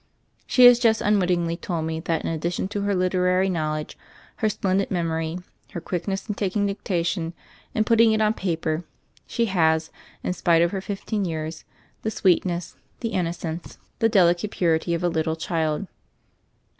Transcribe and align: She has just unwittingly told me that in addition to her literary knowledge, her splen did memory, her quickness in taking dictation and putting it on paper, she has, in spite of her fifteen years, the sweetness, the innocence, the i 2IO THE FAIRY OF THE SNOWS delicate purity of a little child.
She 0.47 0.65
has 0.65 0.79
just 0.79 0.99
unwittingly 1.01 1.55
told 1.57 1.85
me 1.85 1.99
that 1.99 2.23
in 2.23 2.27
addition 2.31 2.67
to 2.69 2.81
her 2.81 2.95
literary 2.95 3.49
knowledge, 3.51 3.95
her 4.37 4.49
splen 4.49 4.77
did 4.79 4.89
memory, 4.89 5.37
her 5.73 5.79
quickness 5.79 6.27
in 6.27 6.33
taking 6.33 6.65
dictation 6.65 7.33
and 7.75 7.85
putting 7.85 8.11
it 8.11 8.19
on 8.19 8.33
paper, 8.33 8.83
she 9.27 9.45
has, 9.45 9.91
in 10.23 10.33
spite 10.33 10.63
of 10.63 10.71
her 10.71 10.81
fifteen 10.81 11.23
years, 11.23 11.65
the 12.01 12.09
sweetness, 12.09 12.77
the 13.01 13.09
innocence, 13.09 13.75
the 13.75 13.77
i 13.77 13.77
2IO 13.77 13.77
THE 13.77 13.77
FAIRY 13.77 13.85
OF 13.85 13.99
THE 13.99 14.07
SNOWS 14.07 14.13
delicate 14.13 14.51
purity 14.57 14.93
of 14.95 15.03
a 15.03 15.07
little 15.09 15.35
child. 15.35 15.87